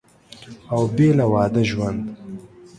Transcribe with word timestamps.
او 0.73 0.81
بېله 0.95 1.25
واده 1.31 1.63
ژوند 1.69 2.01